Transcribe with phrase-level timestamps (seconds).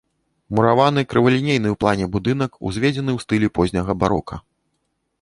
[0.59, 4.35] Мураваны, крывалінейны ў плане будынак узведзены ў стылі позняга барока.